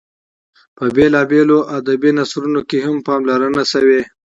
[0.75, 4.01] په بېلابېلو ادبي نثرونو کې هم پاملرنه شوې.